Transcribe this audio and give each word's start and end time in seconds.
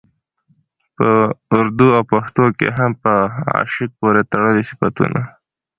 په 0.95 1.07
اردو 1.57 1.87
او 1.97 2.03
پښتو 2.11 2.45
کې 2.57 2.67
هم 2.77 2.91
په 3.03 3.13
عاشق 3.55 3.89
پورې 3.99 4.21
تړلي 4.31 4.63
صفتونه 4.69 5.21